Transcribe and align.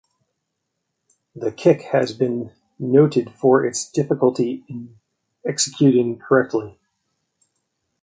The 1.35 1.51
kick 1.51 1.83
has 1.91 2.11
been 2.11 2.51
noted 2.79 3.29
for 3.35 3.63
its 3.63 3.87
difficulty 3.91 4.63
in 4.67 4.97
executing 5.47 6.17
correctly. 6.17 6.79